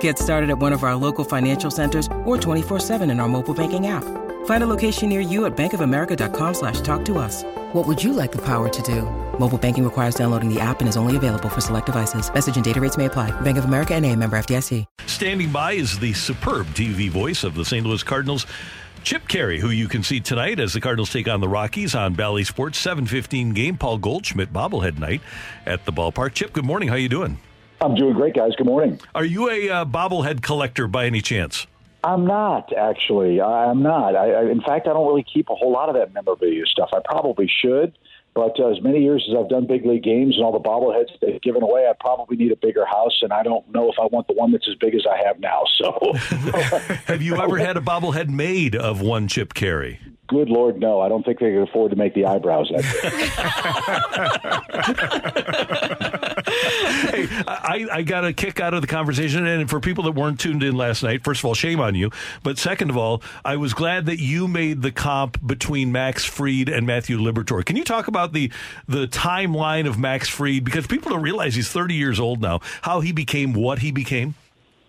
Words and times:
Get 0.00 0.18
started 0.18 0.50
at 0.50 0.58
one 0.58 0.72
of 0.72 0.82
our 0.82 0.96
local 0.96 1.24
financial 1.24 1.70
centers 1.70 2.06
or 2.24 2.36
24-7 2.36 3.08
in 3.08 3.20
our 3.20 3.28
mobile 3.28 3.54
banking 3.54 3.86
app. 3.86 4.02
Find 4.46 4.62
a 4.62 4.66
location 4.66 5.08
near 5.08 5.20
you 5.20 5.46
at 5.46 5.56
bankofamerica.com 5.56 6.54
slash 6.54 6.80
talk 6.80 7.04
to 7.04 7.18
us. 7.18 7.44
What 7.72 7.86
would 7.86 8.02
you 8.02 8.12
like 8.12 8.32
the 8.32 8.42
power 8.42 8.68
to 8.68 8.82
do? 8.82 9.02
Mobile 9.38 9.58
banking 9.58 9.84
requires 9.84 10.16
downloading 10.16 10.52
the 10.52 10.58
app 10.60 10.80
and 10.80 10.88
is 10.88 10.96
only 10.96 11.16
available 11.16 11.48
for 11.48 11.60
select 11.60 11.86
devices. 11.86 12.32
Message 12.32 12.56
and 12.56 12.64
data 12.64 12.80
rates 12.80 12.96
may 12.96 13.04
apply. 13.04 13.30
Bank 13.42 13.58
of 13.58 13.66
America 13.66 13.94
and 13.94 14.04
a 14.04 14.16
member 14.16 14.36
FDIC. 14.36 14.84
Standing 15.06 15.50
by 15.50 15.72
is 15.72 15.98
the 15.98 16.12
superb 16.12 16.66
TV 16.68 17.08
voice 17.08 17.44
of 17.44 17.54
the 17.54 17.64
St. 17.64 17.84
Louis 17.84 18.02
Cardinals, 18.02 18.46
Chip 19.02 19.28
Caray, 19.28 19.60
who 19.60 19.70
you 19.70 19.88
can 19.88 20.02
see 20.02 20.20
tonight 20.20 20.58
as 20.58 20.72
the 20.72 20.80
Cardinals 20.80 21.12
take 21.12 21.28
on 21.28 21.40
the 21.40 21.48
Rockies 21.48 21.94
on 21.94 22.14
Bally 22.14 22.44
Sports 22.44 22.78
7:15 22.84 23.54
game. 23.54 23.76
Paul 23.76 23.98
Goldschmidt 23.98 24.52
bobblehead 24.52 24.98
night 24.98 25.20
at 25.64 25.84
the 25.84 25.92
ballpark. 25.92 26.34
Chip, 26.34 26.52
good 26.52 26.64
morning. 26.64 26.88
How 26.88 26.96
you 26.96 27.08
doing? 27.08 27.38
I'm 27.80 27.94
doing 27.94 28.14
great, 28.14 28.34
guys. 28.34 28.52
Good 28.56 28.66
morning. 28.66 29.00
Are 29.14 29.24
you 29.24 29.50
a 29.50 29.68
uh, 29.68 29.84
bobblehead 29.84 30.42
collector 30.42 30.86
by 30.86 31.06
any 31.06 31.20
chance? 31.20 31.66
I'm 32.04 32.26
not 32.26 32.72
actually. 32.72 33.40
I'm 33.40 33.82
not. 33.82 34.14
I, 34.14 34.30
I, 34.32 34.42
in 34.50 34.60
fact, 34.60 34.86
I 34.86 34.92
don't 34.92 35.06
really 35.08 35.24
keep 35.24 35.48
a 35.50 35.54
whole 35.54 35.72
lot 35.72 35.88
of 35.88 35.96
that 35.96 36.14
memorabilia 36.14 36.64
stuff. 36.66 36.90
I 36.92 37.00
probably 37.04 37.50
should. 37.62 37.98
But 38.36 38.60
uh, 38.60 38.68
as 38.68 38.82
many 38.82 39.00
years 39.02 39.26
as 39.30 39.36
I've 39.36 39.48
done 39.48 39.66
big 39.66 39.86
league 39.86 40.02
games 40.02 40.36
and 40.36 40.44
all 40.44 40.52
the 40.52 40.60
bobbleheads 40.60 41.08
they've 41.22 41.40
given 41.40 41.62
away, 41.62 41.86
I 41.88 41.94
probably 41.98 42.36
need 42.36 42.52
a 42.52 42.56
bigger 42.56 42.84
house, 42.84 43.20
and 43.22 43.32
I 43.32 43.42
don't 43.42 43.66
know 43.72 43.90
if 43.90 43.98
I 43.98 44.04
want 44.04 44.26
the 44.28 44.34
one 44.34 44.52
that's 44.52 44.68
as 44.68 44.74
big 44.74 44.94
as 44.94 45.06
I 45.10 45.26
have 45.26 45.40
now. 45.40 45.62
So, 45.76 46.12
have 47.06 47.22
you 47.22 47.36
ever 47.36 47.56
had 47.56 47.78
a 47.78 47.80
bobblehead 47.80 48.28
made 48.28 48.76
of 48.76 49.00
one 49.00 49.26
Chip 49.26 49.54
Caray? 49.54 50.00
Good 50.28 50.50
Lord, 50.50 50.78
no. 50.80 51.00
I 51.00 51.08
don't 51.08 51.24
think 51.24 51.38
they 51.38 51.52
can 51.52 51.62
afford 51.62 51.92
to 51.92 51.96
make 51.96 52.14
the 52.14 52.26
eyebrows 52.26 52.68
that 52.74 52.84
hey, 56.62 57.28
I, 57.46 57.86
I 57.92 58.02
got 58.02 58.24
a 58.24 58.32
kick 58.32 58.60
out 58.60 58.74
of 58.74 58.80
the 58.80 58.86
conversation. 58.86 59.46
And 59.46 59.68
for 59.68 59.80
people 59.80 60.04
that 60.04 60.12
weren't 60.12 60.40
tuned 60.40 60.62
in 60.62 60.76
last 60.76 61.02
night, 61.02 61.24
first 61.24 61.40
of 61.40 61.44
all, 61.46 61.54
shame 61.54 61.80
on 61.80 61.94
you. 61.94 62.10
But 62.42 62.58
second 62.58 62.90
of 62.90 62.96
all, 62.96 63.22
I 63.44 63.56
was 63.56 63.74
glad 63.74 64.06
that 64.06 64.18
you 64.18 64.48
made 64.48 64.82
the 64.82 64.92
comp 64.92 65.44
between 65.46 65.92
Max 65.92 66.24
Fried 66.24 66.68
and 66.68 66.86
Matthew 66.86 67.18
Liberatore. 67.18 67.64
Can 67.64 67.76
you 67.76 67.84
talk 67.84 68.08
about 68.08 68.32
the, 68.32 68.50
the 68.86 69.06
timeline 69.06 69.86
of 69.86 69.98
Max 69.98 70.28
Fried? 70.28 70.64
Because 70.64 70.86
people 70.86 71.10
don't 71.10 71.22
realize 71.22 71.54
he's 71.54 71.70
30 71.70 71.94
years 71.94 72.20
old 72.20 72.40
now, 72.40 72.60
how 72.82 73.00
he 73.00 73.12
became 73.12 73.52
what 73.52 73.80
he 73.80 73.90
became. 73.90 74.34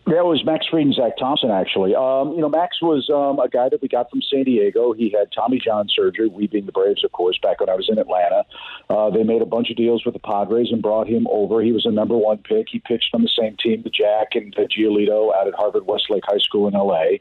That 0.07 0.23
was 0.23 0.41
Max 0.45 0.65
Fried 0.65 0.85
and 0.85 0.95
Zach 0.95 1.17
Thompson, 1.19 1.51
actually. 1.51 1.93
Um, 1.93 2.31
you 2.31 2.39
know, 2.39 2.47
Max 2.47 2.81
was 2.81 3.09
um, 3.09 3.39
a 3.39 3.49
guy 3.49 3.67
that 3.67 3.81
we 3.81 3.89
got 3.89 4.09
from 4.09 4.21
San 4.21 4.45
Diego. 4.45 4.93
He 4.93 5.09
had 5.09 5.33
Tommy 5.33 5.59
John 5.59 5.89
surgery, 5.89 6.29
we 6.29 6.47
being 6.47 6.65
the 6.65 6.71
Braves, 6.71 7.03
of 7.03 7.11
course, 7.11 7.37
back 7.43 7.59
when 7.59 7.67
I 7.67 7.75
was 7.75 7.89
in 7.89 7.99
Atlanta. 7.99 8.45
Uh, 8.89 9.09
they 9.09 9.23
made 9.23 9.41
a 9.41 9.45
bunch 9.45 9.69
of 9.69 9.75
deals 9.75 10.05
with 10.05 10.13
the 10.13 10.21
Padres 10.21 10.69
and 10.71 10.81
brought 10.81 11.09
him 11.09 11.27
over. 11.29 11.61
He 11.61 11.73
was 11.73 11.85
a 11.85 11.91
number 11.91 12.15
one 12.15 12.37
pick. 12.37 12.67
He 12.71 12.79
pitched 12.79 13.13
on 13.13 13.21
the 13.21 13.29
same 13.37 13.57
team, 13.61 13.81
the 13.83 13.89
Jack 13.89 14.29
and 14.31 14.53
the 14.55 14.63
Giolito 14.63 15.35
out 15.35 15.49
at 15.49 15.55
Harvard 15.55 15.85
Westlake 15.85 16.23
High 16.25 16.39
School 16.39 16.69
in 16.69 16.75
L.A. 16.75 17.19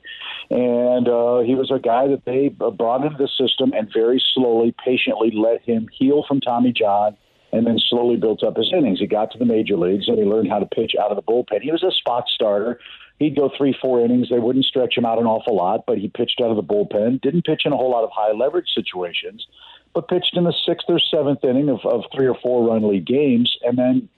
And 0.51 1.09
uh, 1.09 1.41
he 1.41 1.57
was 1.57 1.73
a 1.73 1.81
guy 1.81 2.07
that 2.07 2.25
they 2.25 2.51
brought 2.51 3.05
into 3.05 3.19
the 3.19 3.29
system 3.37 3.73
and 3.73 3.93
very 3.93 4.23
slowly, 4.33 4.73
patiently 4.85 5.33
let 5.35 5.61
him 5.63 5.89
heal 5.91 6.25
from 6.29 6.41
Tommy 6.41 6.71
John 6.71 7.17
and 7.57 7.67
then 7.67 7.79
slowly 7.79 8.17
built 8.17 8.43
up 8.43 8.57
his 8.57 8.73
innings. 8.73 9.01
He 9.01 9.07
got 9.07 9.31
to 9.33 9.39
the 9.39 9.45
major 9.45 9.77
leagues 9.77 10.09
and 10.09 10.19
he 10.19 10.25
learned 10.25 10.51
how 10.51 10.59
to 10.59 10.67
pitch 10.67 10.93
out 11.01 11.11
of 11.11 11.17
the 11.17 11.23
bullpen. 11.23 11.63
He 11.63 11.73
was 11.73 11.83
a 11.83 11.91
spot 11.91 12.25
starter. 12.29 12.79
He'd 13.19 13.37
go 13.37 13.51
three, 13.57 13.75
four 13.81 14.05
innings. 14.05 14.29
They 14.29 14.39
wouldn't 14.39 14.67
stretch 14.67 14.97
him 14.97 15.07
out 15.07 15.19
an 15.19 15.27
awful 15.27 15.57
lot, 15.57 15.85
but 15.87 15.99
he 15.99 16.09
pitched 16.09 16.41
out 16.43 16.51
of 16.51 16.57
the 16.57 16.63
bullpen. 16.63 17.23
Didn't 17.23 17.47
pitch 17.47 17.63
in 17.65 17.73
a 17.73 17.77
whole 17.77 17.91
lot 17.91 18.05
of 18.05 18.11
high 18.13 18.33
leverage 18.33 18.69
situations, 18.75 19.47
but 19.95 20.09
pitched 20.09 20.37
in 20.37 20.45
the 20.45 20.55
sixth 20.67 20.87
or 20.89 21.01
seventh 21.01 21.43
inning 21.43 21.71
of, 21.71 21.81
of 21.87 22.05
three 22.15 22.27
or 22.27 22.37
four 22.43 22.69
run 22.69 22.87
league 22.87 23.07
games, 23.07 23.57
and 23.63 23.79
then 23.79 24.09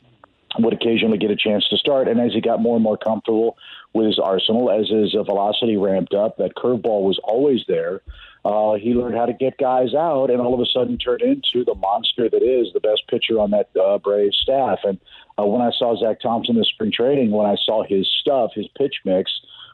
would 0.58 0.72
occasionally 0.72 1.18
get 1.18 1.30
a 1.30 1.36
chance 1.36 1.68
to 1.68 1.76
start. 1.76 2.08
And 2.08 2.20
as 2.20 2.32
he 2.32 2.40
got 2.40 2.60
more 2.60 2.74
and 2.74 2.82
more 2.82 2.96
comfortable 2.96 3.56
with 3.92 4.06
his 4.06 4.18
arsenal, 4.18 4.70
as 4.70 4.88
his 4.88 5.12
velocity 5.12 5.76
ramped 5.76 6.14
up, 6.14 6.38
that 6.38 6.56
curveball 6.56 7.02
was 7.02 7.20
always 7.22 7.60
there. 7.68 8.00
Uh, 8.44 8.74
he 8.74 8.94
learned 8.94 9.16
how 9.16 9.26
to 9.26 9.32
get 9.32 9.58
guys 9.58 9.94
out, 9.94 10.30
and 10.30 10.40
all 10.40 10.54
of 10.54 10.60
a 10.60 10.66
sudden 10.66 10.98
turned 10.98 11.22
into 11.22 11.64
the 11.64 11.74
monster 11.74 12.28
that 12.28 12.42
is 12.42 12.72
the 12.72 12.80
best 12.80 13.02
pitcher 13.08 13.38
on 13.38 13.50
that 13.50 13.68
uh, 13.76 13.98
Braves 13.98 14.38
staff. 14.40 14.80
And 14.84 14.98
uh, 15.38 15.44
when 15.44 15.60
I 15.60 15.70
saw 15.70 15.96
Zach 15.96 16.20
Thompson 16.20 16.56
in 16.56 16.64
spring 16.64 16.92
training, 16.92 17.30
when 17.30 17.46
I 17.46 17.56
saw 17.56 17.84
his 17.84 18.08
stuff, 18.20 18.52
his 18.54 18.68
pitch 18.76 18.96
mix, 19.04 19.30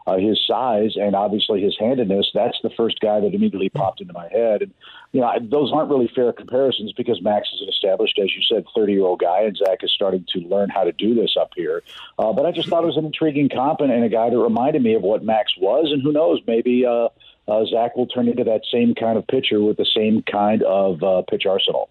uh, 0.07 0.19
his 0.19 0.39
size, 0.47 0.97
and 0.97 1.17
obviously 1.17 1.63
his 1.63 1.77
handedness, 1.79 2.31
that's 2.35 2.59
the 2.63 2.71
first 2.71 3.01
guy 3.01 3.21
that 3.21 3.35
immediately 3.35 3.71
popped 3.71 4.01
into 4.03 4.13
my 4.13 4.29
head. 4.29 4.63
And 4.63 4.73
you 5.13 5.21
know, 5.21 5.29
I, 5.29 5.39
those 5.39 5.73
aren't 5.73 5.89
really 5.89 6.11
fair 6.15 6.33
comparisons 6.33 6.93
because 6.93 7.23
Max 7.23 7.49
is 7.55 7.63
an 7.63 7.69
established, 7.69 8.19
as 8.19 8.35
you 8.35 8.43
said, 8.43 8.65
30 8.75 8.93
year 8.93 9.03
old 9.03 9.21
guy, 9.21 9.43
and 9.43 9.57
Zach 9.57 9.83
is 9.83 9.93
starting 9.93 10.27
to 10.35 10.41
learn 10.41 10.69
how 10.69 10.85
to 10.85 10.93
do 10.93 11.15
this 11.15 11.37
up 11.41 11.53
here. 11.57 11.83
Uh, 12.19 12.33
but 12.33 12.45
I 12.45 12.53
just 12.53 12.69
thought 12.69 12.83
it 12.83 12.89
was 12.89 12.99
an 12.99 13.07
intriguing 13.07 13.49
comp 13.49 13.81
and, 13.81 13.91
and 13.91 14.05
a 14.05 14.09
guy 14.11 14.29
that 14.29 14.39
reminded 14.39 14.83
me 14.83 14.95
of 14.95 15.03
what 15.03 15.25
Max 15.25 15.55
was, 15.57 15.91
and 15.91 16.03
who 16.03 16.13
knows, 16.13 16.41
maybe. 16.47 16.85
Uh, 16.85 17.09
uh, 17.49 17.65
Zach 17.66 17.97
will 17.97 18.06
turn 18.06 18.28
into 18.28 18.44
that 18.44 18.62
same 18.72 18.94
kind 18.94 19.19
of 19.19 19.27
pitcher 19.27 19.62
with 19.62 19.77
the 19.77 19.87
same 19.94 20.22
kind 20.22 20.62
of 20.62 21.03
uh, 21.03 21.22
pitch 21.28 21.44
arsenal. 21.47 21.91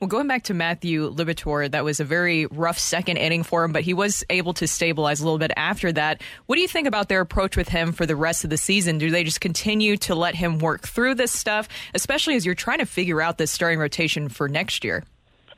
Well, 0.00 0.08
going 0.08 0.28
back 0.28 0.44
to 0.44 0.54
Matthew 0.54 1.12
Liberatore, 1.12 1.70
that 1.72 1.84
was 1.84 1.98
a 1.98 2.04
very 2.04 2.46
rough 2.46 2.78
second 2.78 3.16
inning 3.16 3.42
for 3.42 3.64
him, 3.64 3.72
but 3.72 3.82
he 3.82 3.94
was 3.94 4.24
able 4.30 4.54
to 4.54 4.68
stabilize 4.68 5.20
a 5.20 5.24
little 5.24 5.38
bit 5.38 5.50
after 5.56 5.90
that. 5.90 6.22
What 6.46 6.54
do 6.54 6.62
you 6.62 6.68
think 6.68 6.86
about 6.86 7.08
their 7.08 7.20
approach 7.20 7.56
with 7.56 7.68
him 7.68 7.92
for 7.92 8.06
the 8.06 8.14
rest 8.14 8.44
of 8.44 8.50
the 8.50 8.56
season? 8.56 8.98
Do 8.98 9.10
they 9.10 9.24
just 9.24 9.40
continue 9.40 9.96
to 9.98 10.14
let 10.14 10.36
him 10.36 10.60
work 10.60 10.86
through 10.86 11.16
this 11.16 11.32
stuff, 11.32 11.68
especially 11.94 12.36
as 12.36 12.46
you're 12.46 12.54
trying 12.54 12.78
to 12.78 12.86
figure 12.86 13.20
out 13.20 13.38
this 13.38 13.50
starting 13.50 13.80
rotation 13.80 14.28
for 14.28 14.48
next 14.48 14.84
year? 14.84 15.02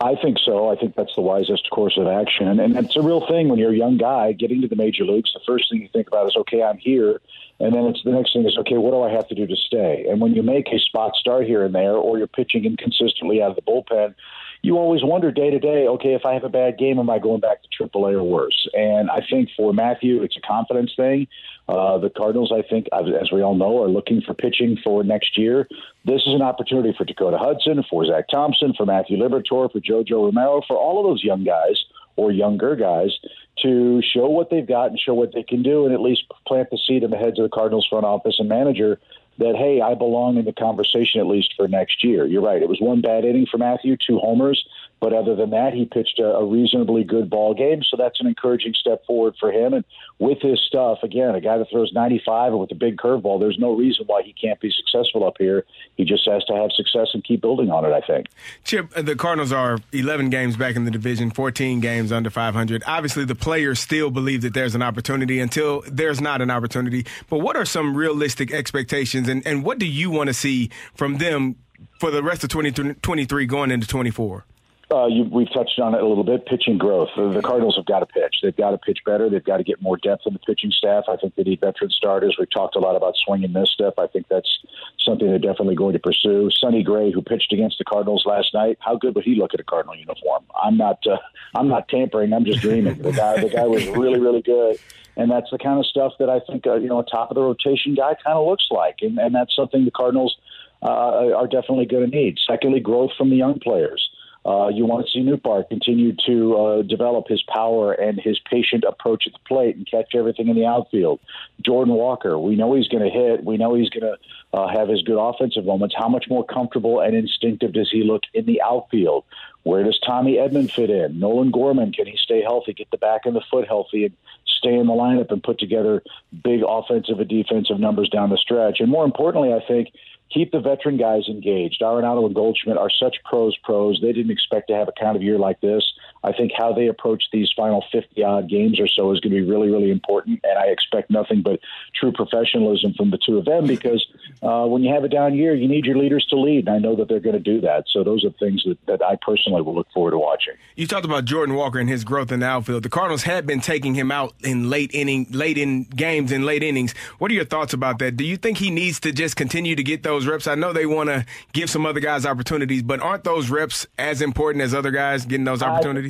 I 0.03 0.15
think 0.15 0.39
so. 0.43 0.71
I 0.71 0.77
think 0.77 0.95
that's 0.95 1.15
the 1.15 1.21
wisest 1.21 1.69
course 1.69 1.99
of 1.99 2.07
action. 2.07 2.59
And 2.59 2.75
it's 2.79 2.97
a 2.97 3.03
real 3.03 3.27
thing 3.27 3.51
when 3.51 3.59
you're 3.59 3.73
a 3.73 3.77
young 3.77 3.99
guy 3.99 4.33
getting 4.33 4.63
to 4.63 4.69
the 4.69 4.77
major 4.77 5.05
leagues. 5.05 5.35
The 5.35 5.41
first 5.47 5.71
thing 5.71 5.83
you 5.83 5.89
think 5.93 6.09
about 6.09 6.27
is, 6.27 6.37
okay, 6.39 6.63
I'm 6.63 6.79
here. 6.79 7.21
And 7.59 7.75
then 7.75 7.85
it's 7.85 8.03
the 8.03 8.13
next 8.13 8.33
thing 8.33 8.47
is, 8.47 8.57
okay, 8.61 8.79
what 8.79 8.93
do 8.93 9.03
I 9.03 9.11
have 9.11 9.29
to 9.29 9.35
do 9.35 9.47
to 9.47 9.57
stay? 9.57 10.07
And 10.09 10.19
when 10.19 10.35
you 10.35 10.43
make 10.43 10.69
a 10.73 10.79
spot 10.79 11.17
start 11.17 11.47
here 11.47 11.65
and 11.65 11.75
there, 11.75 11.93
or 11.93 12.17
you're 12.17 12.27
pitching 12.27 12.65
inconsistently 12.65 13.43
out 13.43 13.51
of 13.51 13.57
the 13.57 13.63
bullpen, 13.63 14.15
you 14.63 14.77
always 14.77 15.03
wonder 15.03 15.31
day 15.33 15.51
to 15.51 15.59
day, 15.59 15.87
okay, 15.87 16.15
if 16.15 16.27
I 16.27 16.35
have 16.35 16.45
a 16.45 16.49
bad 16.51 16.79
game, 16.79 16.99
am 16.99 17.09
I 17.09 17.19
going 17.19 17.41
back 17.41 17.63
to 17.63 17.85
AAA 17.85 18.13
or 18.13 18.23
worse? 18.23 18.69
And 18.75 19.11
I 19.11 19.21
think 19.29 19.49
for 19.57 19.73
Matthew, 19.73 20.23
it's 20.23 20.37
a 20.37 20.41
confidence 20.41 20.93
thing. 20.95 21.29
Uh, 21.69 21.99
the 21.99 22.11
Cardinals, 22.11 22.53
I 22.53 22.63
think, 22.63 22.87
as 22.93 23.33
we 23.33 23.43
all 23.43 23.55
know, 23.55 23.83
are 23.83 23.89
looking 23.89 24.21
for 24.21 24.35
pitching 24.35 24.77
for 24.83 25.03
next 25.03 25.39
year. 25.39 25.69
This 26.05 26.23
is 26.27 26.35
an 26.35 26.43
opportunity 26.43 26.95
for 26.97 27.05
Dakota 27.05 27.39
Hudson, 27.39 27.85
for 27.89 28.05
Zach 28.05 28.29
Thompson, 28.29 28.75
for 28.77 28.85
Matthew 28.85 29.17
Liberatore, 29.17 29.73
for 29.73 29.81
JoJo 29.81 30.27
Romero, 30.27 30.63
for 30.67 30.77
all 30.77 30.99
of 31.01 31.11
those 31.11 31.25
young 31.25 31.45
guys 31.45 31.85
or 32.17 32.31
younger 32.31 32.77
guys 32.77 33.17
to 33.63 34.03
show 34.03 34.29
what 34.29 34.51
they've 34.51 34.67
got 34.67 34.91
and 34.91 34.99
show 34.99 35.15
what 35.15 35.33
they 35.33 35.43
can 35.43 35.63
do, 35.63 35.87
and 35.87 35.95
at 35.95 36.01
least 36.01 36.25
plant 36.47 36.69
the 36.71 36.79
seed 36.87 37.03
in 37.03 37.11
the 37.11 37.17
heads 37.17 37.39
of 37.39 37.45
the 37.45 37.55
Cardinals 37.55 37.87
front 37.89 38.05
office 38.05 38.37
and 38.39 38.49
manager 38.49 39.01
that 39.41 39.57
hey, 39.57 39.81
I 39.81 39.95
belong 39.95 40.37
in 40.37 40.45
the 40.45 40.53
conversation 40.53 41.21
at 41.21 41.27
least 41.27 41.55
for 41.57 41.67
next 41.67 42.05
year. 42.05 42.27
You're 42.27 42.43
right. 42.43 42.63
It 42.63 42.69
was 42.69 42.81
one 42.81 43.01
bad 43.01 43.25
inning 43.25 43.47
for 43.51 43.59
Matthew, 43.59 43.97
two 43.97 44.19
homers, 44.19 44.65
but 45.01 45.15
other 45.15 45.35
than 45.35 45.51
that, 45.51 45.73
he 45.73 45.87
pitched 45.87 46.19
a, 46.19 46.37
a 46.37 46.45
reasonably 46.45 47.05
good 47.05 47.31
ball 47.31 47.55
game. 47.55 47.83
So 47.83 47.97
that's 47.97 48.21
an 48.21 48.27
encouraging 48.27 48.75
step 48.75 49.05
forward 49.07 49.35
for 49.41 49.51
him. 49.51 49.73
And 49.73 49.85
with 50.19 50.43
his 50.43 50.61
stuff, 50.61 50.99
again, 51.03 51.35
a 51.35 51.41
guy 51.41 51.57
that 51.57 51.71
throws 51.71 51.91
95 51.95 52.53
and 52.53 52.61
with 52.61 52.71
a 52.71 52.75
big 52.75 52.99
curveball, 52.99 53.41
there's 53.41 53.59
no 53.59 53.75
reason 53.75 54.05
why 54.07 54.23
he 54.23 54.35
can't 54.35 54.61
be 54.61 54.71
successful 54.71 55.27
up 55.27 55.37
here. 55.39 55.65
He 55.97 56.05
just 56.05 56.29
has 56.29 56.45
to 56.45 56.55
have 56.55 56.71
success 56.73 57.09
and 57.15 57.25
keep 57.25 57.41
building 57.41 57.71
on 57.71 57.87
it. 57.87 57.93
I 57.93 58.01
think. 58.03 58.27
Chip, 58.65 58.91
uh, 58.95 59.03
the 59.03 59.17
Cardinals 59.17 59.53
are 59.53 59.79
11 59.93 60.29
games 60.29 60.57
back 60.57 60.77
in 60.77 60.85
the 60.85 60.91
division, 60.91 61.31
14 61.31 61.81
games 61.81 62.13
under 62.13 62.29
500. 62.29 62.83
Obviously, 62.87 63.25
the 63.25 63.35
players 63.35 63.81
still 63.81 64.11
believe 64.11 64.43
that 64.43 64.53
there's 64.53 64.75
an 64.75 64.83
opportunity 64.83 65.41
until 65.41 65.83
there's 65.87 66.21
not 66.21 66.43
an 66.43 66.51
opportunity. 66.51 67.07
But 67.31 67.39
what 67.39 67.57
are 67.57 67.65
some 67.65 67.97
realistic 67.97 68.53
expectations, 68.53 69.29
and, 69.29 69.47
and 69.47 69.65
what 69.65 69.79
do 69.79 69.87
you 69.87 70.11
want 70.11 70.29
to 70.29 70.35
see 70.35 70.71
from 70.95 71.19
them 71.19 71.57
for 71.99 72.11
the 72.11 72.23
rest 72.23 72.45
of 72.45 72.51
2023 72.51 73.47
going 73.47 73.71
into 73.71 73.87
24? 73.87 74.45
Uh, 74.93 75.07
you, 75.07 75.23
we've 75.23 75.53
touched 75.53 75.79
on 75.79 75.95
it 75.95 76.03
a 76.03 76.07
little 76.07 76.25
bit. 76.25 76.47
Pitching 76.47 76.77
growth. 76.77 77.11
The, 77.17 77.41
Cardinals 77.43 77.77
have 77.77 77.87
got 77.87 78.01
to 78.01 78.07
pitch. 78.07 78.39
They've 78.43 78.57
got 78.57 78.73
to 78.73 78.79
pitch 78.79 78.99
better. 79.07 79.31
They've 79.31 79.45
got 79.45 79.59
to 79.59 79.63
get 79.63 79.81
more 79.81 79.97
depth 79.97 80.23
in 80.27 80.33
the 80.33 80.41
pitching 80.41 80.73
staff. 80.73 81.05
I 81.09 81.17
think 81.17 81.37
they 81.37 81.45
need 81.45 81.61
veteran 81.61 81.91
starters. 81.91 82.37
We've 82.39 82.51
talked 82.51 82.75
a 82.75 82.81
lot 82.81 82.97
about 82.97 83.15
swing 83.17 83.45
and 83.45 83.69
stuff. 83.69 83.95
I 83.99 84.09
think 84.09 84.27
that's 84.29 84.59
something 84.99 85.29
they're 85.29 85.39
definitely 85.39 85.77
going 85.77 85.93
to 85.93 86.01
pursue. 86.01 86.51
Sonny 86.51 86.83
Gray, 86.83 87.13
who 87.13 87.23
pitched 87.23 87.53
against 87.53 87.79
the 87.79 87.85
Cardinals 87.85 88.25
last 88.27 88.53
night, 88.53 88.79
how 88.81 88.97
good 88.97 89.15
would 89.15 89.25
he 89.25 89.37
look 89.37 89.55
at 89.55 89.61
a 89.61 89.65
Cardinal 89.65 89.95
uniform? 89.95 90.43
I'm 90.61 90.77
not. 90.77 91.07
Uh, 91.07 91.19
I'm 91.55 91.69
not 91.69 91.89
tampering. 91.89 92.33
I'm 92.33 92.45
just 92.45 92.61
dreaming. 92.61 93.01
The 93.01 93.13
guy. 93.13 93.41
The 93.41 93.49
guy 93.49 93.67
was 93.67 93.87
really, 93.89 94.19
really 94.19 94.43
good. 94.43 94.77
And 95.17 95.31
that's 95.31 95.51
the 95.51 95.59
kind 95.59 95.79
of 95.79 95.87
stuff 95.87 96.15
that 96.19 96.29
I 96.29 96.41
think 96.41 96.67
uh, 96.67 96.75
you 96.75 96.89
know 96.89 96.99
a 96.99 97.05
top 97.05 97.31
of 97.31 97.37
the 97.37 97.43
rotation 97.43 97.95
guy 97.95 98.17
kind 98.25 98.37
of 98.37 98.47
looks 98.47 98.67
like, 98.71 98.99
and, 99.03 99.19
and 99.19 99.35
that's 99.35 99.55
something 99.55 99.85
the 99.85 99.91
Cardinals 99.93 100.37
uh, 100.83 101.33
are 101.33 101.47
definitely 101.47 101.87
going 101.87 102.11
to 102.11 102.17
need. 102.17 102.39
Secondly, 102.45 102.81
growth 102.81 103.11
from 103.17 103.31
the 103.31 103.37
young 103.37 103.61
players. 103.61 104.11
Uh, 104.45 104.69
you 104.69 104.87
want 104.87 105.07
to 105.07 105.13
see 105.13 105.21
Nootbaar 105.21 105.69
continue 105.69 106.15
to 106.27 106.57
uh, 106.57 106.83
develop 106.83 107.29
his 107.29 107.43
power 107.43 107.93
and 107.93 108.19
his 108.19 108.39
patient 108.51 108.85
approach 108.89 109.25
at 109.27 109.35
the 109.35 109.39
plate 109.47 109.77
and 109.77 109.87
catch 109.91 110.15
everything 110.15 110.49
in 110.49 110.57
the 110.57 110.65
outfield. 110.65 111.21
Jordan 111.61 111.95
Walker, 111.95 112.39
we 112.39 112.57
know 112.57 112.75
he's 112.75 112.89
going 112.89 113.03
to 113.03 113.11
hit. 113.11 113.45
We 113.45 113.59
know 113.59 113.75
he's 113.75 113.91
going 113.91 114.03
to 114.03 114.17
uh, 114.53 114.69
have 114.69 114.89
his 114.89 115.03
good 115.03 115.21
offensive 115.21 115.65
moments. 115.65 115.95
How 115.97 116.09
much 116.09 116.27
more 116.29 116.45
comfortable 116.45 117.01
and 117.01 117.15
instinctive 117.15 117.73
does 117.73 117.91
he 117.91 118.03
look 118.03 118.23
in 118.35 118.47
the 118.47 118.63
outfield? 118.63 119.25
Where 119.63 119.85
does 119.85 119.99
Tommy 120.05 120.37
Edman 120.37 120.71
fit 120.71 120.91
in? 120.91 121.21
Nolan 121.21 121.51
Gorman, 121.51 121.93
can 121.93 122.07
he 122.07 122.17
stay 122.17 122.43
healthy, 122.43 122.73
get 122.73 122.91
the 122.91 122.97
back 122.97 123.27
and 123.27 123.37
the 123.37 123.43
foot 123.51 123.67
healthy, 123.69 124.07
and 124.07 124.15
stay 124.47 124.75
in 124.75 124.87
the 124.87 124.93
lineup 124.93 125.31
and 125.31 125.43
put 125.43 125.59
together 125.59 126.03
big 126.43 126.63
offensive 126.67 127.21
and 127.21 127.29
defensive 127.29 127.79
numbers 127.79 128.09
down 128.09 128.31
the 128.31 128.39
stretch? 128.39 128.81
And 128.81 128.91
more 128.91 129.05
importantly, 129.05 129.53
I 129.53 129.61
think 129.67 129.93
keep 130.31 130.51
the 130.53 130.61
veteran 130.61 130.97
guys 130.97 131.29
engaged. 131.29 131.83
Arenado 131.83 132.25
and 132.25 132.35
Goldschmidt 132.35 132.79
are 132.79 132.91
such 132.91 133.17
pros, 133.25 133.57
pros. 133.59 134.01
They 134.01 134.13
didn't 134.13 134.33
expect 134.33 134.69
to 134.69 134.75
have 134.75 134.89
a 134.89 134.93
kind 134.93 135.17
of 135.17 135.23
year 135.23 135.39
like 135.39 135.61
this. 135.61 135.93
I 136.23 136.33
think 136.33 136.53
how 136.57 136.73
they 136.73 136.89
approach 136.89 137.25
these 137.33 137.51
final 137.57 137.85
50 137.91 138.23
odd 138.23 138.49
games 138.49 138.79
or 138.79 138.87
so 138.87 139.13
is 139.13 139.21
going 139.21 139.35
to 139.35 139.41
be 139.41 139.49
really, 139.49 139.71
really 139.71 139.91
important. 139.91 140.41
And 140.45 140.59
I 140.59 140.67
expect 140.67 141.11
nothing 141.11 141.43
but 141.43 141.61
true 141.95 142.13
professionalism 142.13 142.95
from 142.95 143.11
the 143.11 143.19
two 143.25 143.39
of 143.39 143.47
them 143.47 143.67
because 143.67 144.07
uh, 144.43 144.67
when 144.67 144.83
you 144.83 144.93
have 144.93 145.05
a 145.05 145.09
down 145.09 145.35
year, 145.35 145.55
you 145.55 145.67
need 145.67 145.87
your 145.87 145.97
leaders 145.97 146.27
to 146.31 146.37
lead. 146.37 146.69
And 146.69 146.77
I 146.77 146.79
know 146.79 146.95
that 146.97 147.09
they're 147.09 147.21
going 147.21 147.37
to 147.37 147.41
do 147.41 147.61
that. 147.63 147.85
So 147.89 148.05
those 148.05 148.25
are 148.25 148.31
things 148.39 148.63
that, 148.67 148.79
that 148.87 149.03
I 149.03 149.17
personally 149.21 149.63
will 149.63 149.75
look 149.75 149.91
forward 149.93 150.11
to 150.11 150.19
watching. 150.19 150.55
You 150.77 150.87
talked 150.87 151.07
about 151.07 151.25
Jordan 151.25 151.55
Walker 151.55 151.79
and 151.79 151.89
his 151.89 152.05
growth 152.05 152.31
in 152.33 152.41
the 152.41 152.47
outfield. 152.47 152.83
The 152.83 152.91
Cardinals 152.91 153.23
had 153.23 153.47
been 153.47 153.61
taking 153.61 153.95
him 153.95 154.11
out 154.11 154.35
in 154.43 154.69
late 154.69 154.91
inning, 154.93 155.27
late 155.31 155.57
in 155.57 155.85
games 155.85 156.33
in 156.33 156.45
late 156.45 156.63
innings. 156.63 156.95
What 157.19 157.31
are 157.31 157.35
your 157.35 157.45
thoughts 157.45 157.73
about 157.73 157.99
that? 158.01 158.17
Do 158.17 158.25
you 158.25 158.37
think 158.37 158.59
he 158.59 158.71
needs 158.71 159.01
to 159.01 159.13
just 159.13 159.37
continue 159.37 159.75
to 159.75 159.83
get 159.83 160.03
those 160.03 160.27
reps? 160.27 160.47
I 160.47 160.55
know 160.55 160.73
they 160.73 160.87
want 160.87 161.09
to 161.09 161.25
give 161.53 161.71
some 161.71 161.87
other 161.87 162.01
guys 162.01 162.27
opportunities, 162.27 162.83
but 162.83 163.01
aren't 163.01 163.25
those 163.25 163.49
reps 163.49 163.87
as 163.99 164.21
important 164.21 164.63
as 164.63 164.75
other 164.75 164.91
guys 164.91 165.25
getting 165.25 165.45
those 165.45 165.63
opportunities? 165.63 166.10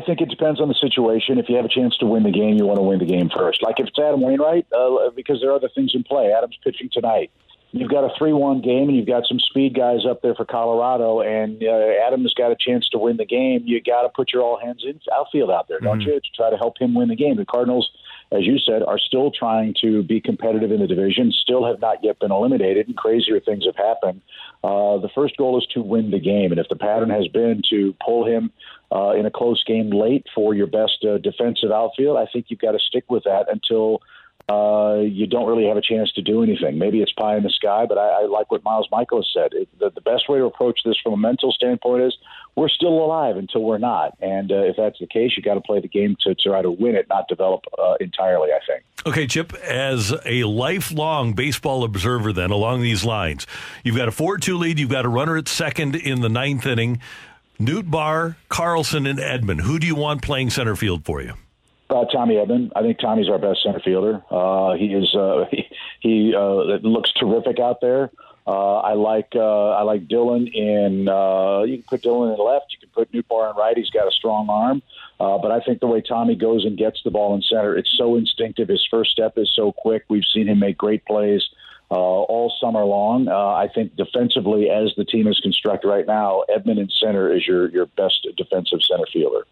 think 0.00 0.20
it 0.20 0.28
depends 0.28 0.60
on 0.60 0.68
the 0.68 0.74
situation. 0.74 1.38
If 1.38 1.48
you 1.48 1.56
have 1.56 1.64
a 1.64 1.68
chance 1.68 1.96
to 1.98 2.06
win 2.06 2.24
the 2.24 2.32
game, 2.32 2.56
you 2.56 2.66
want 2.66 2.78
to 2.78 2.82
win 2.82 2.98
the 2.98 3.06
game 3.06 3.30
first. 3.34 3.62
Like 3.62 3.78
if 3.78 3.86
it's 3.88 3.98
Adam 3.98 4.20
Wainwright, 4.20 4.66
uh, 4.72 5.10
because 5.14 5.40
there 5.40 5.50
are 5.50 5.54
other 5.54 5.70
things 5.74 5.92
in 5.94 6.02
play. 6.02 6.32
Adam's 6.32 6.58
pitching 6.62 6.90
tonight. 6.92 7.30
You've 7.72 7.90
got 7.90 8.04
a 8.04 8.10
three-one 8.16 8.62
game, 8.62 8.88
and 8.88 8.96
you've 8.96 9.06
got 9.06 9.26
some 9.26 9.38
speed 9.38 9.74
guys 9.74 10.06
up 10.08 10.22
there 10.22 10.34
for 10.34 10.44
Colorado, 10.44 11.20
and 11.20 11.62
uh, 11.62 12.06
Adam's 12.06 12.32
got 12.32 12.50
a 12.50 12.56
chance 12.58 12.88
to 12.90 12.98
win 12.98 13.16
the 13.16 13.26
game. 13.26 13.62
You 13.64 13.82
got 13.82 14.02
to 14.02 14.08
put 14.08 14.32
your 14.32 14.42
all 14.42 14.58
hands 14.58 14.84
in 14.84 14.98
outfield 15.12 15.50
out 15.50 15.68
there, 15.68 15.80
don't 15.80 15.98
mm-hmm. 16.00 16.08
you, 16.08 16.20
to 16.20 16.30
try 16.34 16.48
to 16.48 16.56
help 16.56 16.80
him 16.80 16.94
win 16.94 17.08
the 17.08 17.16
game. 17.16 17.36
The 17.36 17.44
Cardinals, 17.44 17.90
as 18.32 18.46
you 18.46 18.58
said, 18.58 18.82
are 18.82 18.98
still 18.98 19.30
trying 19.30 19.74
to 19.82 20.02
be 20.04 20.20
competitive 20.20 20.70
in 20.70 20.80
the 20.80 20.86
division. 20.86 21.32
Still 21.32 21.66
have 21.66 21.80
not 21.80 22.02
yet 22.02 22.18
been 22.18 22.30
eliminated, 22.30 22.86
and 22.86 22.96
crazier 22.96 23.40
things 23.40 23.66
have 23.66 23.76
happened. 23.76 24.22
Uh, 24.64 24.98
the 24.98 25.10
first 25.14 25.36
goal 25.36 25.58
is 25.58 25.66
to 25.74 25.82
win 25.82 26.12
the 26.12 26.20
game, 26.20 26.52
and 26.52 26.60
if 26.60 26.68
the 26.68 26.76
pattern 26.76 27.10
has 27.10 27.28
been 27.28 27.62
to 27.70 27.94
pull 28.02 28.24
him 28.24 28.52
uh, 28.92 29.10
in 29.10 29.26
a 29.26 29.30
close 29.30 29.62
game 29.64 29.90
late 29.90 30.26
for 30.34 30.54
your 30.54 30.66
best 30.66 31.04
uh, 31.04 31.18
defensive 31.18 31.70
outfield, 31.70 32.16
I 32.16 32.26
think 32.32 32.46
you've 32.48 32.60
got 32.60 32.72
to 32.72 32.78
stick 32.78 33.10
with 33.10 33.24
that 33.24 33.46
until 33.50 34.00
uh, 34.48 35.00
you 35.00 35.26
don't 35.26 35.48
really 35.48 35.66
have 35.66 35.76
a 35.76 35.82
chance 35.82 36.12
to 36.12 36.22
do 36.22 36.42
anything. 36.42 36.78
Maybe 36.78 37.02
it's 37.02 37.10
pie 37.12 37.36
in 37.36 37.42
the 37.42 37.50
sky, 37.50 37.84
but 37.88 37.98
I, 37.98 38.22
I 38.22 38.26
like 38.26 38.50
what 38.52 38.62
Miles 38.62 38.88
Mikolas 38.92 39.24
said. 39.34 39.52
It, 39.52 39.68
the, 39.80 39.90
the 39.90 40.00
best 40.00 40.28
way 40.28 40.38
to 40.38 40.44
approach 40.44 40.80
this 40.84 40.96
from 41.02 41.14
a 41.14 41.16
mental 41.16 41.50
standpoint 41.50 42.04
is 42.04 42.16
we're 42.54 42.68
still 42.68 43.04
alive 43.04 43.36
until 43.36 43.64
we're 43.64 43.78
not. 43.78 44.16
And 44.20 44.52
uh, 44.52 44.58
if 44.58 44.76
that's 44.76 45.00
the 45.00 45.08
case, 45.08 45.32
you 45.36 45.42
got 45.42 45.54
to 45.54 45.60
play 45.60 45.80
the 45.80 45.88
game 45.88 46.16
to, 46.20 46.34
to 46.36 46.48
try 46.48 46.62
to 46.62 46.70
win 46.70 46.94
it, 46.94 47.08
not 47.08 47.26
develop 47.26 47.64
uh, 47.76 47.94
entirely, 47.98 48.50
I 48.52 48.60
think. 48.64 48.84
Okay, 49.04 49.26
Chip, 49.26 49.52
as 49.54 50.14
a 50.24 50.44
lifelong 50.44 51.32
baseball 51.32 51.82
observer, 51.82 52.32
then 52.32 52.52
along 52.52 52.82
these 52.82 53.04
lines, 53.04 53.48
you've 53.82 53.96
got 53.96 54.06
a 54.06 54.12
4 54.12 54.38
2 54.38 54.56
lead, 54.56 54.78
you've 54.78 54.90
got 54.90 55.04
a 55.04 55.08
runner 55.08 55.36
at 55.36 55.48
second 55.48 55.96
in 55.96 56.20
the 56.20 56.28
ninth 56.28 56.66
inning. 56.66 57.00
Nootbaar, 57.58 58.36
Carlson, 58.48 59.06
and 59.06 59.18
Edman. 59.18 59.60
Who 59.60 59.78
do 59.78 59.86
you 59.86 59.94
want 59.94 60.22
playing 60.22 60.50
center 60.50 60.76
field 60.76 61.04
for 61.04 61.22
you? 61.22 61.34
Uh, 61.88 62.04
Tommy 62.06 62.34
Edman. 62.34 62.70
I 62.74 62.82
think 62.82 62.98
Tommy's 62.98 63.28
our 63.28 63.38
best 63.38 63.62
center 63.62 63.80
fielder. 63.80 64.22
Uh, 64.30 64.74
he 64.74 64.86
is. 64.86 65.14
Uh, 65.14 65.44
he 65.50 65.64
he 66.00 66.34
uh, 66.34 66.78
looks 66.82 67.12
terrific 67.12 67.58
out 67.58 67.80
there. 67.80 68.10
Uh, 68.46 68.76
I 68.78 68.92
like 68.92 69.32
uh, 69.34 69.70
I 69.70 69.82
like 69.82 70.06
Dylan 70.06 70.52
in. 70.52 71.00
You 71.68 71.76
can 71.78 71.84
put 71.88 72.02
Dylan 72.02 72.34
in 72.34 72.44
left. 72.44 72.66
You 72.72 72.78
can 72.78 72.90
put 72.90 73.12
Nootbaar 73.12 73.50
in 73.52 73.56
right. 73.56 73.76
He's 73.76 73.90
got 73.90 74.06
a 74.06 74.12
strong 74.12 74.48
arm. 74.48 74.82
But 75.18 75.50
I 75.50 75.60
think 75.60 75.80
the 75.80 75.86
way 75.86 76.02
Tommy 76.02 76.36
goes 76.36 76.64
and 76.64 76.76
gets 76.76 77.00
the 77.04 77.10
ball 77.10 77.34
in 77.34 77.42
center, 77.42 77.76
it's 77.76 77.94
so 77.96 78.16
instinctive. 78.16 78.68
His 78.68 78.86
first 78.90 79.10
step 79.10 79.38
is 79.38 79.50
so 79.54 79.72
quick. 79.72 80.04
We've 80.08 80.24
seen 80.32 80.48
him 80.48 80.58
make 80.58 80.76
great 80.76 81.04
plays 81.06 81.42
uh, 81.90 81.94
all 81.94 82.52
summer 82.60 82.84
long. 82.84 83.28
Uh, 83.28 83.34
I 83.34 83.68
think 83.72 83.96
defensively, 83.96 84.70
as 84.70 84.92
the 84.96 85.04
team 85.04 85.26
is 85.26 85.38
constructed 85.40 85.88
right 85.88 86.06
now, 86.06 86.44
Edman 86.48 86.78
in 86.78 86.88
center 86.90 87.32
is 87.32 87.46
your 87.46 87.68
your 87.70 87.86
best 87.86 88.26
defensive 88.36 88.80
center 88.82 89.06
fielder. 89.12 89.46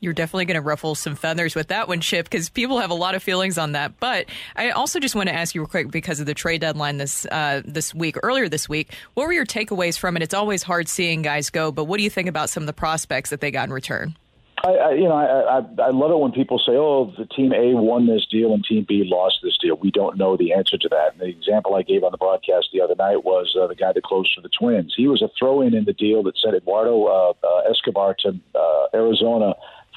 You're 0.00 0.12
definitely 0.12 0.44
going 0.44 0.56
to 0.56 0.60
ruffle 0.60 0.94
some 0.94 1.16
feathers 1.16 1.54
with 1.54 1.68
that 1.68 1.88
one, 1.88 2.00
Chip, 2.02 2.28
because 2.28 2.50
people 2.50 2.78
have 2.80 2.90
a 2.90 2.94
lot 2.94 3.14
of 3.14 3.22
feelings 3.22 3.56
on 3.56 3.72
that. 3.72 3.98
But 4.00 4.26
I 4.54 4.70
also 4.70 5.00
just 5.00 5.14
want 5.14 5.30
to 5.30 5.34
ask 5.34 5.54
you 5.54 5.62
real 5.62 5.68
quick 5.68 5.90
because 5.90 6.20
of 6.20 6.26
the 6.26 6.34
trade 6.34 6.60
deadline 6.60 6.98
this 6.98 7.24
uh, 7.26 7.62
this 7.64 7.94
week, 7.94 8.16
earlier 8.22 8.50
this 8.50 8.68
week. 8.68 8.92
What 9.14 9.26
were 9.26 9.32
your 9.32 9.46
takeaways 9.46 9.98
from 9.98 10.16
it? 10.16 10.22
It's 10.22 10.34
always 10.34 10.62
hard 10.62 10.88
seeing 10.88 11.22
guys 11.22 11.48
go, 11.48 11.72
but 11.72 11.84
what 11.84 11.96
do 11.96 12.02
you 12.02 12.10
think 12.10 12.28
about 12.28 12.50
some 12.50 12.62
of 12.62 12.66
the 12.66 12.74
prospects 12.74 13.30
that 13.30 13.40
they 13.40 13.50
got 13.50 13.68
in 13.68 13.72
return? 13.72 14.16
I, 14.64 14.72
I, 14.72 14.92
you 14.92 15.04
know, 15.04 15.12
I, 15.12 15.58
I, 15.58 15.88
I 15.88 15.90
love 15.90 16.10
it 16.10 16.18
when 16.18 16.32
people 16.32 16.58
say, 16.58 16.72
"Oh, 16.72 17.12
the 17.18 17.26
team 17.26 17.52
A 17.52 17.74
won 17.74 18.06
this 18.06 18.26
deal 18.26 18.54
and 18.54 18.64
team 18.64 18.86
B 18.88 19.04
lost 19.04 19.40
this 19.42 19.58
deal." 19.58 19.76
We 19.76 19.90
don't 19.90 20.16
know 20.16 20.38
the 20.38 20.54
answer 20.54 20.78
to 20.78 20.88
that. 20.88 21.12
And 21.12 21.20
the 21.20 21.26
example 21.26 21.74
I 21.74 21.82
gave 21.82 22.02
on 22.02 22.12
the 22.12 22.16
broadcast 22.16 22.68
the 22.72 22.80
other 22.80 22.94
night 22.94 23.24
was 23.24 23.54
uh, 23.60 23.66
the 23.66 23.74
guy 23.74 23.92
that 23.92 24.02
closed 24.02 24.32
for 24.34 24.40
the 24.40 24.48
Twins. 24.48 24.94
He 24.96 25.06
was 25.06 25.20
a 25.20 25.28
throw-in 25.38 25.74
in 25.74 25.84
the 25.84 25.92
deal 25.92 26.22
that 26.22 26.38
sent 26.38 26.54
Eduardo 26.54 27.04
uh, 27.04 27.32
uh, 27.42 27.70
Escobar 27.70 28.14
to 28.20 28.40
uh, 28.54 28.86
Arizona 28.94 29.54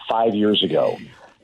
five 0.10 0.36
years 0.36 0.62
ago. 0.62 0.98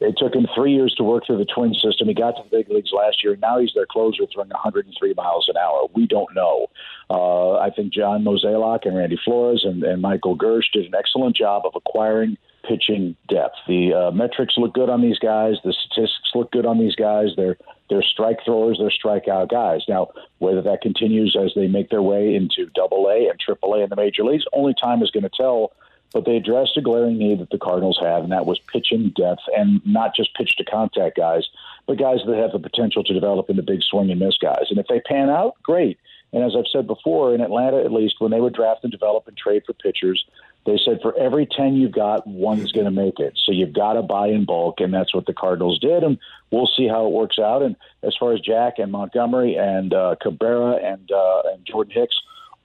It 0.04 0.18
took 0.18 0.36
him 0.36 0.48
three 0.54 0.74
years 0.74 0.94
to 0.96 1.04
work 1.04 1.26
through 1.26 1.38
the 1.38 1.46
twin 1.46 1.74
system. 1.74 2.08
He 2.08 2.14
got 2.14 2.32
to 2.32 2.44
the 2.44 2.58
big 2.58 2.70
leagues 2.70 2.92
last 2.92 3.24
year. 3.24 3.36
Now 3.36 3.60
he's 3.60 3.74
their 3.74 3.86
closer, 3.86 4.24
throwing 4.32 4.50
103 4.50 5.14
miles 5.16 5.50
an 5.50 5.58
hour. 5.58 5.88
We 5.96 6.08
don't 6.08 6.34
know. 6.36 6.68
Uh, 7.10 7.58
I 7.58 7.70
think 7.70 7.94
John 7.94 8.24
Mozeliak 8.24 8.86
and 8.86 8.98
Randy 8.98 9.18
Flores 9.24 9.64
and, 9.64 9.84
and 9.84 10.02
Michael 10.02 10.38
Girsch 10.38 10.72
did 10.74 10.86
an 10.86 10.96
excellent 10.96 11.36
job 11.36 11.64
of 11.66 11.74
acquiring– 11.76 12.38
pitching 12.68 13.16
depth. 13.28 13.56
The 13.68 13.94
uh, 13.94 14.12
metrics 14.12 14.56
look 14.58 14.74
good 14.74 14.90
on 14.90 15.02
these 15.02 15.20
guys. 15.20 15.56
The 15.64 15.74
statistics 15.74 16.32
look 16.34 16.52
good 16.52 16.66
on 16.66 16.80
these 16.80 16.96
guys. 16.96 17.30
They're 17.36 17.58
they're 17.90 18.02
strike 18.02 18.40
throwers. 18.46 18.80
They're 18.80 18.90
strikeout 18.90 19.50
guys. 19.50 19.82
Now, 19.88 20.10
whether 20.40 20.62
that 20.62 20.82
continues 20.82 21.38
as 21.40 21.52
they 21.56 21.68
make 21.68 21.90
their 21.90 22.02
way 22.02 22.36
into 22.36 22.72
Double 22.74 23.08
A 23.10 23.28
and 23.30 23.40
Triple 23.40 23.74
A 23.74 23.84
in 23.84 23.90
the 23.90 23.96
major 23.96 24.24
leagues, 24.24 24.46
only 24.54 24.74
time 24.74 25.04
is 25.04 25.12
going 25.12 25.24
to 25.24 25.30
tell. 25.30 25.74
But 26.14 26.26
they 26.26 26.38
addressed 26.38 26.78
a 26.78 26.82
glaring 26.82 27.18
need 27.18 27.40
that 27.40 27.50
the 27.50 27.58
Cardinals 27.58 28.00
have, 28.02 28.24
and 28.24 28.32
that 28.32 28.46
was 28.46 28.60
pitching 28.60 29.12
depth, 29.16 29.42
and 29.58 29.82
not 29.86 30.16
just 30.16 30.36
pitch 30.36 30.56
to 30.58 30.64
contact 30.64 31.18
guys, 31.18 31.50
but 31.88 31.98
guys 31.98 32.20
that 32.26 32.38
have 32.38 32.52
the 32.52 32.60
potential 32.60 33.04
to 33.04 33.14
develop 33.14 33.50
into 33.50 33.64
big 33.64 33.82
swing 33.82 34.12
and 34.12 34.20
miss 34.20 34.38
guys. 34.38 34.68
And 34.70 34.78
if 34.78 34.88
they 34.88 35.02
pan 35.02 35.30
out, 35.30 35.56
great. 35.64 35.98
And 36.32 36.44
as 36.44 36.56
I've 36.56 36.68
said 36.72 36.88
before, 36.88 37.36
in 37.36 37.42
Atlanta 37.42 37.84
at 37.84 37.92
least, 37.92 38.16
when 38.20 38.32
they 38.32 38.42
would 38.42 38.56
draft 38.56 38.84
and 38.84 38.92
develop 38.92 39.28
and 39.28 39.38
trade 39.38 39.64
for 39.66 39.74
pitchers, 39.74 40.26
they 40.66 40.80
said 40.84 41.00
for 41.02 41.18
every 41.18 41.46
10 41.46 41.76
you've 41.76 41.92
got, 41.92 42.26
one's 42.26 42.72
going 42.72 42.86
to 42.86 42.92
make 42.92 43.20
it. 43.20 43.38
So 43.44 43.52
you've 43.52 43.74
got 43.74 43.94
to 43.94 44.02
buy 44.02 44.28
in 44.28 44.46
bulk, 44.46 44.80
and 44.80 44.94
that's 44.94 45.14
what 45.14 45.26
the 45.26 45.34
Cardinals 45.34 45.78
did. 45.80 46.04
And 46.04 46.18
we'll 46.52 46.70
see 46.76 46.88
how 46.88 47.06
it 47.06 47.12
works 47.12 47.38
out. 47.38 47.62
And 47.62 47.76
as 48.02 48.16
far 48.20 48.34
as 48.34 48.40
Jack 48.40 48.80
and 48.80 48.92
Montgomery 48.92 49.56
and 49.56 49.94
uh, 49.94 50.16
Cabrera 50.22 50.76
and, 50.76 51.12
uh, 51.12 51.42
and 51.54 51.66
Jordan 51.66 51.94
Hicks, 51.94 52.16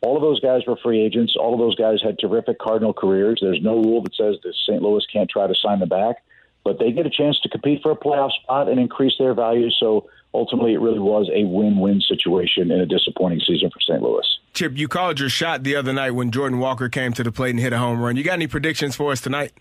all 0.01 0.17
of 0.17 0.23
those 0.23 0.41
guys 0.41 0.63
were 0.67 0.77
free 0.77 1.01
agents. 1.01 1.37
All 1.39 1.55
of 1.55 1.59
those 1.59 1.75
guys 1.75 2.01
had 2.03 2.19
terrific 2.19 2.59
Cardinal 2.59 2.93
careers. 2.93 3.41
There's 3.43 3.63
no 3.63 3.77
rule 3.83 4.03
that 4.03 4.15
says 4.15 4.37
that 4.43 4.55
St. 4.67 4.83
Louis 4.83 5.05
can't 5.13 5.29
try 5.29 5.47
to 5.47 5.55
sign 5.55 5.81
them 5.81 5.89
back, 5.89 6.17
but 6.65 6.79
they 6.79 6.93
get 6.93 7.07
a 7.07 7.11
chance 7.11 7.39
to 7.41 7.49
compete 7.49 7.83
for 7.83 7.91
a 7.91 7.97
playoff 7.97 8.31
spot 8.43 8.69
and 8.69 8.79
increase 8.79 9.15
their 9.19 9.35
value. 9.35 9.71
So 9.71 10.09
ultimately, 10.33 10.75
it 10.75 10.81
really 10.81 11.01
was 11.01 11.29
a 11.35 11.45
win-win 11.45 12.01
situation 12.01 12.71
in 12.71 12.81
a 12.81 12.87
disappointing 12.87 13.41
season 13.41 13.71
for 13.71 13.81
St. 13.81 14.01
Louis. 14.01 14.27
Chip, 14.55 14.77
you 14.77 14.89
called 14.89 15.19
your 15.19 15.29
shot 15.29 15.65
the 15.65 15.75
other 15.75 15.93
night 15.93 16.13
when 16.13 16.31
Jordan 16.31 16.59
Walker 16.59 16.89
came 16.89 17.13
to 17.15 17.25
the 17.25 17.33
plate 17.33 17.51
and 17.51 17.61
hit 17.61 17.73
a 17.73 17.79
home 17.79 18.01
run. 18.01 18.17
You 18.17 18.23
got 18.23 18.35
any 18.35 18.47
predictions 18.47 18.95
for 18.95 19.11
us 19.11 19.21
tonight? 19.21 19.53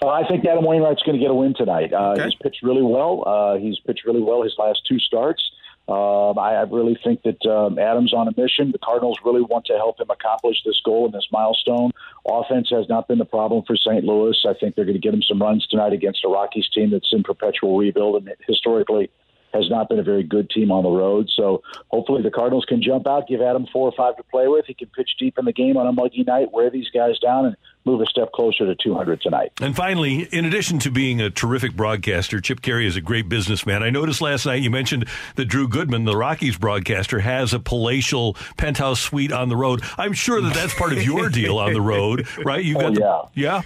Well, 0.00 0.10
I 0.10 0.26
think 0.26 0.44
Adam 0.44 0.64
Wainwright's 0.64 1.02
going 1.02 1.18
to 1.18 1.22
get 1.22 1.30
a 1.30 1.34
win 1.34 1.54
tonight. 1.54 1.92
Uh, 1.92 2.12
okay. 2.12 2.24
He's 2.24 2.34
pitched 2.34 2.62
really 2.62 2.82
well. 2.82 3.22
Uh, 3.26 3.58
he's 3.58 3.78
pitched 3.80 4.04
really 4.04 4.22
well 4.22 4.42
his 4.42 4.54
last 4.58 4.80
two 4.88 4.98
starts. 4.98 5.42
Um, 5.86 6.38
I, 6.38 6.54
I 6.54 6.62
really 6.62 6.98
think 7.04 7.22
that 7.24 7.44
um, 7.44 7.78
Adams 7.78 8.14
on 8.14 8.26
a 8.26 8.40
mission. 8.40 8.72
The 8.72 8.78
Cardinals 8.78 9.18
really 9.22 9.42
want 9.42 9.66
to 9.66 9.74
help 9.74 10.00
him 10.00 10.08
accomplish 10.08 10.62
this 10.64 10.80
goal 10.82 11.04
and 11.04 11.12
this 11.12 11.28
milestone. 11.30 11.90
Offense 12.26 12.70
has 12.70 12.88
not 12.88 13.06
been 13.06 13.18
the 13.18 13.26
problem 13.26 13.64
for 13.66 13.76
St. 13.76 14.02
Louis. 14.02 14.36
I 14.48 14.54
think 14.54 14.74
they're 14.76 14.86
going 14.86 14.96
to 14.96 15.00
get 15.00 15.12
him 15.12 15.22
some 15.22 15.42
runs 15.42 15.66
tonight 15.66 15.92
against 15.92 16.24
a 16.24 16.28
Rockies 16.28 16.68
team 16.74 16.90
that's 16.90 17.12
in 17.12 17.22
perpetual 17.22 17.76
rebuild 17.76 18.16
and 18.16 18.34
historically 18.46 19.10
has 19.54 19.70
not 19.70 19.88
been 19.88 19.98
a 19.98 20.02
very 20.02 20.22
good 20.22 20.50
team 20.50 20.70
on 20.70 20.82
the 20.82 20.90
road. 20.90 21.30
So 21.34 21.62
hopefully 21.88 22.22
the 22.22 22.30
Cardinals 22.30 22.64
can 22.66 22.82
jump 22.82 23.06
out, 23.06 23.28
give 23.28 23.40
Adam 23.40 23.66
four 23.72 23.88
or 23.88 23.92
five 23.96 24.16
to 24.16 24.22
play 24.24 24.48
with. 24.48 24.66
He 24.66 24.74
can 24.74 24.88
pitch 24.88 25.10
deep 25.18 25.38
in 25.38 25.44
the 25.44 25.52
game 25.52 25.76
on 25.76 25.86
a 25.86 25.92
muggy 25.92 26.24
night, 26.24 26.52
wear 26.52 26.70
these 26.70 26.90
guys 26.92 27.18
down, 27.20 27.46
and 27.46 27.56
move 27.84 28.00
a 28.00 28.06
step 28.06 28.32
closer 28.32 28.66
to 28.66 28.74
200 28.74 29.20
tonight. 29.20 29.52
And 29.60 29.76
finally, 29.76 30.22
in 30.32 30.44
addition 30.44 30.78
to 30.80 30.90
being 30.90 31.20
a 31.20 31.30
terrific 31.30 31.74
broadcaster, 31.74 32.40
Chip 32.40 32.62
Caray 32.62 32.86
is 32.86 32.96
a 32.96 33.00
great 33.00 33.28
businessman. 33.28 33.82
I 33.82 33.90
noticed 33.90 34.20
last 34.20 34.46
night 34.46 34.62
you 34.62 34.70
mentioned 34.70 35.06
that 35.36 35.46
Drew 35.46 35.68
Goodman, 35.68 36.04
the 36.04 36.16
Rockies 36.16 36.56
broadcaster, 36.56 37.20
has 37.20 37.52
a 37.52 37.60
palatial 37.60 38.36
penthouse 38.56 39.00
suite 39.00 39.32
on 39.32 39.48
the 39.48 39.56
road. 39.56 39.82
I'm 39.98 40.14
sure 40.14 40.40
that 40.40 40.54
that's 40.54 40.74
part 40.74 40.92
of 40.92 41.02
your 41.02 41.28
deal 41.30 41.58
on 41.58 41.72
the 41.72 41.80
road, 41.80 42.26
right? 42.44 42.64
You 42.64 42.74
got 42.74 42.98
oh, 42.98 43.30
yeah. 43.34 43.60
yeah. 43.60 43.62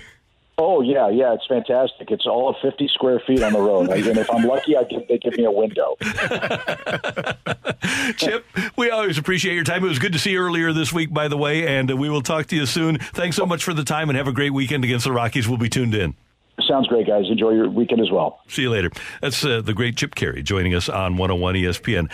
Oh 0.61 0.81
yeah, 0.81 1.09
yeah, 1.09 1.35
it's 1.35 1.47
fantastic. 1.47 2.11
It's 2.11 2.27
all 2.27 2.49
of 2.49 2.57
fifty 2.61 2.89
square 2.93 3.23
feet 3.25 3.45
on 3.45 3.53
the 3.53 3.61
road, 3.61 3.91
and 3.91 4.19
if 4.19 4.29
I'm 4.29 4.43
lucky, 4.43 4.77
I 4.77 4.83
give, 4.83 5.07
they 5.07 5.19
give 5.19 5.37
me 5.37 5.45
a 5.45 5.53
window. 5.53 5.97
Chip, 8.17 8.45
we 8.77 8.91
always 8.91 9.19
appreciate 9.19 9.55
your 9.55 9.63
time. 9.63 9.85
It 9.85 9.89
was 9.89 10.01
good 10.01 10.15
to 10.15 10.19
see 10.19 10.33
you 10.33 10.41
earlier 10.41 10.73
this 10.73 10.93
week, 10.93 11.15
by 11.15 11.29
the 11.29 11.37
way, 11.37 11.69
and 11.69 11.89
uh, 11.89 11.97
we 11.97 12.11
will 12.11 12.23
talk 12.23 12.49
to 12.49 12.57
you 12.57 12.67
soon. 12.67 12.99
Thanks 12.99 13.37
so 13.37 13.47
much 13.47 13.63
for 13.63 13.73
the 13.73 13.85
time, 13.85 14.11
and 14.11 14.19
have 14.19 14.27
a 14.27 14.33
great 14.33 14.53
weekend 14.53 14.83
against 14.83 15.05
the 15.05 15.13
Rockies. 15.13 15.49
We'll 15.49 15.59
be 15.59 15.69
tuned 15.69 15.95
in. 15.95 16.17
Sounds 16.67 16.89
great, 16.89 17.07
guys. 17.07 17.25
Enjoy 17.31 17.53
your 17.53 17.71
weekend 17.71 18.01
as 18.01 18.11
well. 18.11 18.41
See 18.49 18.63
you 18.63 18.71
later. 18.71 18.91
That's 19.23 19.45
uh, 19.45 19.61
the 19.61 19.73
great 19.73 19.97
Chip 19.97 20.15
Caray 20.15 20.43
joining 20.43 20.75
us 20.75 20.89
on 20.89 21.17
101 21.17 21.55
ESPN. 21.55 22.11